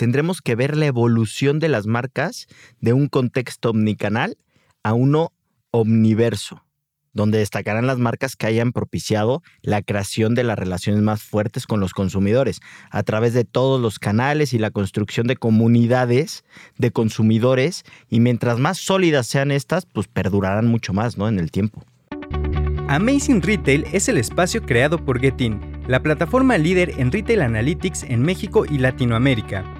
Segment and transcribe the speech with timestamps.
[0.00, 2.46] tendremos que ver la evolución de las marcas
[2.80, 4.38] de un contexto omnicanal
[4.82, 5.30] a uno
[5.72, 6.64] omniverso,
[7.12, 11.80] donde destacarán las marcas que hayan propiciado la creación de las relaciones más fuertes con
[11.80, 12.60] los consumidores
[12.90, 16.44] a través de todos los canales y la construcción de comunidades
[16.78, 21.28] de consumidores y mientras más sólidas sean estas, pues perdurarán mucho más, ¿no?
[21.28, 21.84] En el tiempo.
[22.88, 28.22] Amazing Retail es el espacio creado por Getin, la plataforma líder en retail analytics en
[28.22, 29.79] México y Latinoamérica.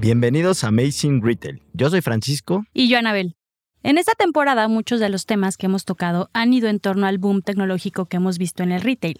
[0.00, 1.60] Bienvenidos a Amazing Retail.
[1.72, 2.64] Yo soy Francisco.
[2.72, 3.34] Y yo, Anabel.
[3.82, 7.18] En esta temporada, muchos de los temas que hemos tocado han ido en torno al
[7.18, 9.18] boom tecnológico que hemos visto en el retail.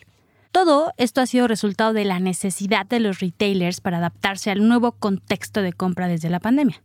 [0.52, 4.92] Todo esto ha sido resultado de la necesidad de los retailers para adaptarse al nuevo
[4.92, 6.80] contexto de compra desde la pandemia.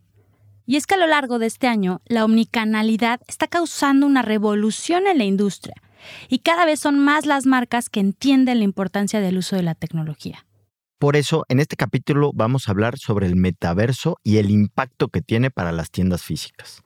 [0.66, 5.06] Y es que a lo largo de este año, la omnicanalidad está causando una revolución
[5.06, 5.74] en la industria
[6.28, 9.76] y cada vez son más las marcas que entienden la importancia del uso de la
[9.76, 10.44] tecnología.
[11.04, 15.20] Por eso, en este capítulo vamos a hablar sobre el metaverso y el impacto que
[15.20, 16.82] tiene para las tiendas físicas.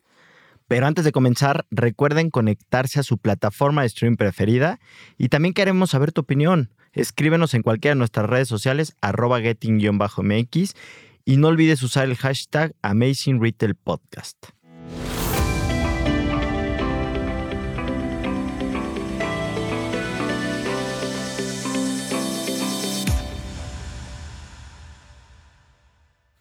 [0.67, 4.81] Pero antes de comenzar, recuerden conectarse a su plataforma de streaming preferida
[5.19, 6.69] y también queremos saber tu opinión.
[6.95, 10.75] Escríbenos en cualquiera de nuestras redes sociales, arroba getting-mx
[11.25, 13.39] y no olvides usar el hashtag Amazing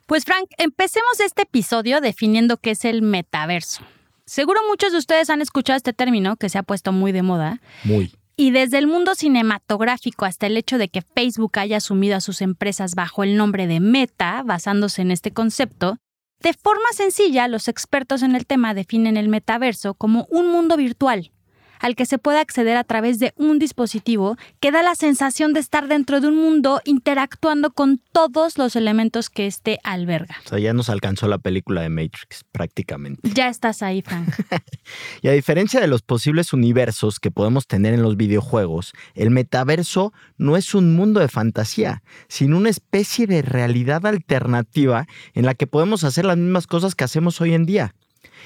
[0.08, 3.82] Pues Frank, empecemos este episodio definiendo qué es el metaverso.
[4.26, 7.60] Seguro muchos de ustedes han escuchado este término que se ha puesto muy de moda.
[7.84, 8.14] Muy.
[8.38, 12.42] Y desde el mundo cinematográfico hasta el hecho de que Facebook haya asumido a sus
[12.42, 15.98] empresas bajo el nombre de Meta, basándose en este concepto,
[16.40, 21.32] de forma sencilla los expertos en el tema definen el metaverso como un mundo virtual,
[21.80, 25.60] al que se puede acceder a través de un dispositivo que da la sensación de
[25.60, 30.38] estar dentro de un mundo interactuando con todos los elementos que éste alberga.
[30.46, 33.30] O sea, ya nos alcanzó la película de Matrix, prácticamente.
[33.34, 34.30] Ya estás ahí, Frank.
[35.22, 40.14] y a diferencia de los posibles universos que podemos tener en los videojuegos, el metaverso
[40.38, 45.68] no es un mundo de fantasía, sino una especie de realidad alternativa en la que
[45.68, 47.94] podemos hacer las mismas cosas que hacemos hoy en día.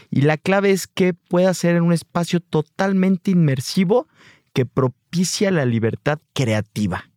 [0.10, 4.08] Y la clave es que pueda ser en un espacio totalmente inmersivo
[4.54, 7.12] que propicia la libertad creativa.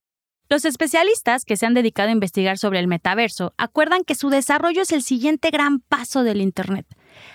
[0.51, 4.83] Los especialistas que se han dedicado a investigar sobre el metaverso acuerdan que su desarrollo
[4.83, 6.87] es el siguiente gran paso del Internet,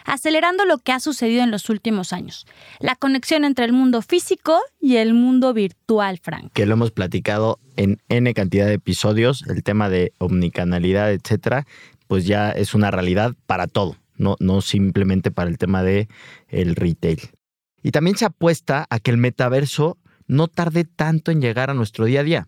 [0.06, 2.46] acelerando lo que ha sucedido en los últimos años,
[2.80, 6.54] la conexión entre el mundo físico y el mundo virtual, Frank.
[6.54, 11.66] Que lo hemos platicado en N cantidad de episodios, el tema de omnicanalidad, etcétera,
[12.08, 16.08] pues ya es una realidad para todo no, simplemente para el tema de
[16.48, 17.20] el retail.
[17.82, 19.98] Y también se apuesta a que el metaverso
[20.28, 22.48] no tarde tanto en llegar a nuestro día a día,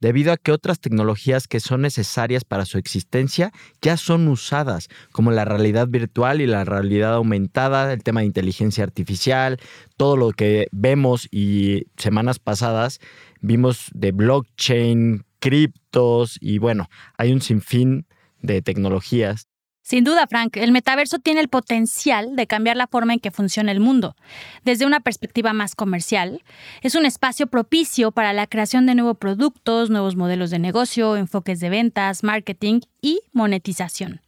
[0.00, 3.50] debido a que otras tecnologías que son necesarias para su existencia
[3.82, 8.84] ya son usadas, como la realidad virtual y la realidad aumentada, el tema de inteligencia
[8.84, 9.58] artificial,
[9.96, 13.00] todo lo que vemos y semanas pasadas
[13.40, 18.06] vimos de blockchain, criptos y bueno, hay un sinfín
[18.40, 19.47] de tecnologías
[19.88, 23.72] sin duda, Frank, el metaverso tiene el potencial de cambiar la forma en que funciona
[23.72, 24.16] el mundo.
[24.62, 26.42] Desde una perspectiva más comercial,
[26.82, 31.58] es un espacio propicio para la creación de nuevos productos, nuevos modelos de negocio, enfoques
[31.60, 34.20] de ventas, marketing y monetización.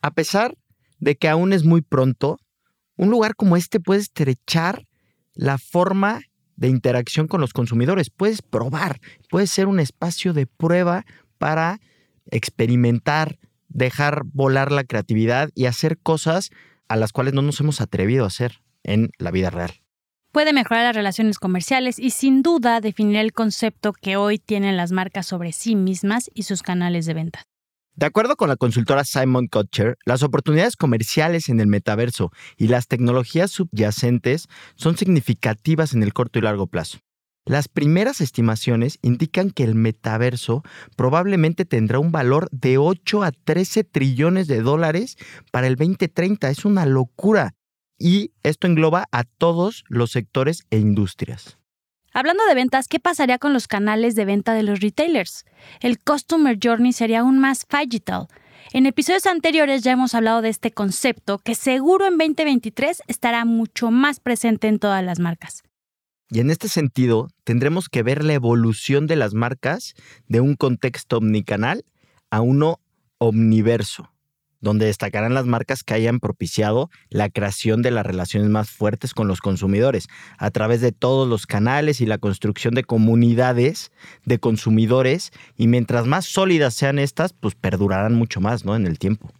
[0.00, 0.58] A pesar
[0.98, 2.40] de que aún es muy pronto,
[2.96, 4.84] un lugar como este puede estrechar
[5.32, 6.22] la forma
[6.56, 8.10] de interacción con los consumidores.
[8.10, 8.98] Puedes probar,
[9.30, 11.04] puede ser un espacio de prueba
[11.38, 11.78] para
[12.32, 13.38] experimentar,
[13.72, 16.50] dejar volar la creatividad y hacer cosas
[16.88, 19.72] a las cuales no nos hemos atrevido a hacer en la vida real.
[20.32, 24.90] Puede mejorar las relaciones comerciales y sin duda definir el concepto que hoy tienen las
[24.90, 27.42] marcas sobre sí mismas y sus canales de venta.
[27.94, 32.88] De acuerdo con la consultora Simon Kutcher, las oportunidades comerciales en el metaverso y las
[32.88, 37.00] tecnologías subyacentes son significativas en el corto y largo plazo.
[37.44, 40.62] Las primeras estimaciones indican que el metaverso
[40.96, 45.16] probablemente tendrá un valor de 8 a 13 trillones de dólares
[45.50, 46.50] para el 2030.
[46.50, 47.54] Es una locura.
[47.98, 51.58] Y esto engloba a todos los sectores e industrias.
[52.12, 55.44] Hablando de ventas, ¿qué pasaría con los canales de venta de los retailers?
[55.80, 58.28] El Customer Journey sería aún más digital.
[58.72, 63.90] En episodios anteriores ya hemos hablado de este concepto que seguro en 2023 estará mucho
[63.90, 65.62] más presente en todas las marcas.
[66.32, 69.92] Y en este sentido, tendremos que ver la evolución de las marcas
[70.28, 71.84] de un contexto omnicanal
[72.30, 72.80] a uno
[73.18, 74.10] omniverso
[74.62, 79.28] donde destacarán las marcas que hayan propiciado la creación de las relaciones más fuertes con
[79.28, 80.06] los consumidores
[80.38, 83.90] a través de todos los canales y la construcción de comunidades
[84.24, 88.74] de consumidores y mientras más sólidas sean estas, pues perdurarán mucho más, ¿no?
[88.74, 89.30] En el tiempo.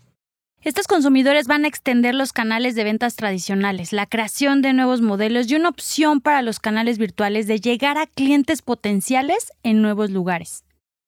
[0.64, 5.50] Estos consumidores van a extender los canales de ventas tradicionales, la creación de nuevos modelos
[5.50, 10.64] y una opción para los canales virtuales de llegar a clientes potenciales en nuevos lugares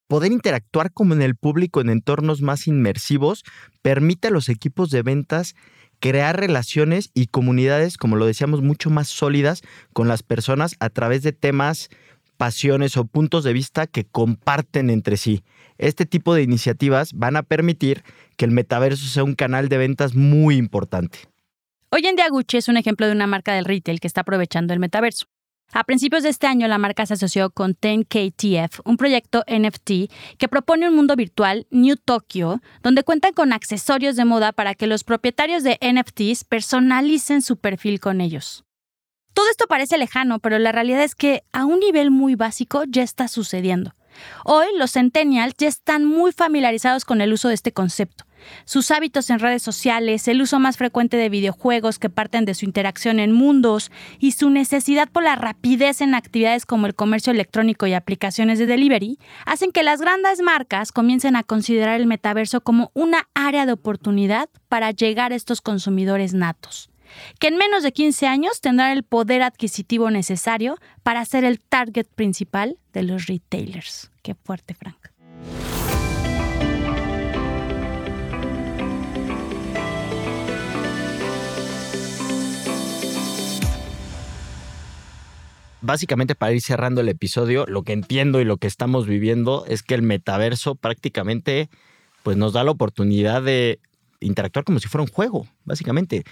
[0.07, 3.43] poder interactuar como en el público en entornos más inmersivos
[3.83, 5.57] permite a los equipos de ventas
[5.99, 9.63] crear relaciones y comunidades, como lo decíamos, mucho más sólidas
[9.93, 11.89] con las personas a través de temas,
[12.37, 15.43] pasiones o puntos de vista que comparten entre sí.
[15.79, 18.05] Este tipo de iniciativas van a permitir
[18.37, 21.19] que el metaverso sea un canal de ventas muy importante.
[21.91, 24.73] Hoy en día Gucci es un ejemplo de una marca del retail que está aprovechando
[24.73, 25.27] el metaverso.
[25.73, 30.49] A principios de este año, la marca se asoció con 10KTF, un proyecto NFT que
[30.49, 35.05] propone un mundo virtual, New Tokyo, donde cuentan con accesorios de moda para que los
[35.05, 38.65] propietarios de NFTs personalicen su perfil con ellos.
[39.33, 43.03] Todo esto parece lejano, pero la realidad es que a un nivel muy básico ya
[43.03, 43.95] está sucediendo.
[44.45, 48.25] Hoy los centennials ya están muy familiarizados con el uso de este concepto.
[48.65, 52.65] Sus hábitos en redes sociales, el uso más frecuente de videojuegos que parten de su
[52.65, 57.87] interacción en mundos y su necesidad por la rapidez en actividades como el comercio electrónico
[57.87, 62.91] y aplicaciones de delivery, hacen que las grandes marcas comiencen a considerar el metaverso como
[62.95, 66.91] una área de oportunidad para llegar a estos consumidores natos
[67.39, 72.07] que en menos de 15 años tendrán el poder adquisitivo necesario para ser el target
[72.15, 74.11] principal de los retailers.
[74.23, 74.97] Qué fuerte, Frank.
[85.85, 89.83] básicamente para ir cerrando el episodio, lo que entiendo y lo que estamos viviendo es
[89.83, 91.69] que el metaverso prácticamente
[92.23, 93.81] pues nos da la oportunidad de
[94.21, 96.25] interactuar como si fuera un juego, básicamente.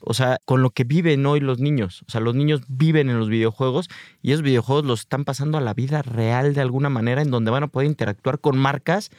[0.00, 2.02] O sea, con lo que viven hoy los niños.
[2.06, 3.88] O sea, los niños viven en los videojuegos
[4.22, 7.50] y esos videojuegos los están pasando a la vida real de alguna manera en donde
[7.50, 9.10] van a poder interactuar con marcas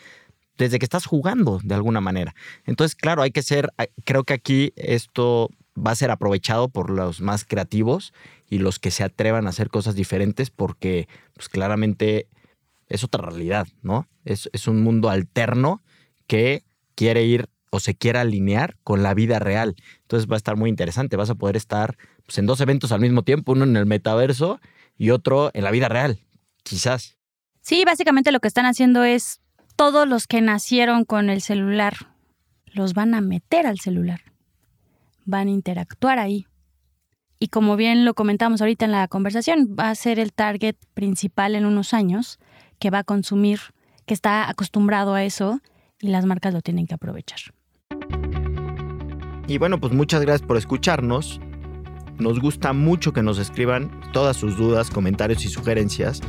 [0.57, 2.35] desde que estás jugando de alguna manera.
[2.65, 3.69] Entonces, claro, hay que ser,
[4.05, 8.13] creo que aquí esto va a ser aprovechado por los más creativos
[8.49, 12.27] y los que se atrevan a hacer cosas diferentes porque pues claramente
[12.87, 14.07] es otra realidad, ¿no?
[14.25, 15.81] Es, es un mundo alterno
[16.25, 16.63] que
[16.95, 19.75] quiere ir o se quiere alinear con la vida real.
[20.01, 21.15] Entonces va a estar muy interesante.
[21.15, 24.59] Vas a poder estar pues, en dos eventos al mismo tiempo, uno en el metaverso
[24.97, 26.19] y otro en la vida real,
[26.63, 27.17] quizás.
[27.61, 29.41] Sí, básicamente lo que están haciendo es
[29.75, 31.95] todos los que nacieron con el celular
[32.73, 34.21] los van a meter al celular.
[35.25, 36.45] Van a interactuar ahí
[37.39, 41.55] y como bien lo comentamos ahorita en la conversación, va a ser el target principal
[41.55, 42.39] en unos años
[42.79, 43.59] que va a consumir,
[44.05, 45.61] que está acostumbrado a eso
[45.99, 47.39] y las marcas lo tienen que aprovechar.
[49.47, 51.39] Y bueno, pues muchas gracias por escucharnos.
[52.19, 56.21] Nos gusta mucho que nos escriban todas sus dudas, comentarios y sugerencias.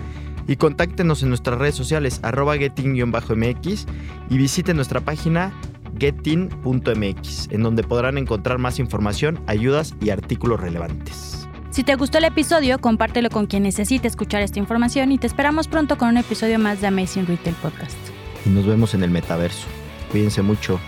[0.46, 3.86] Y contáctenos en nuestras redes sociales arroba getting-mx
[4.30, 5.52] y visiten nuestra página
[5.98, 11.48] getin.mx, en donde podrán encontrar más información, ayudas y artículos relevantes.
[11.70, 15.68] Si te gustó el episodio, compártelo con quien necesite escuchar esta información y te esperamos
[15.68, 17.96] pronto con un episodio más de Amazing Retail Podcast.
[18.46, 19.66] Y nos vemos en el metaverso.
[20.10, 20.80] Cuídense mucho.